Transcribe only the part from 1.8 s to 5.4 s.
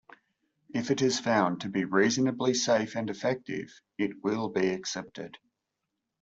reasonably safe and effective, it will be accepted.